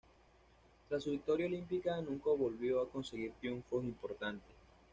Tras 0.89 1.03
su 1.03 1.11
victoria 1.11 1.45
olímpica, 1.45 2.01
nunca 2.01 2.31
volvió 2.31 2.81
a 2.81 2.89
conseguir 2.89 3.33
triunfos 3.39 3.83
importantes. 3.83 4.55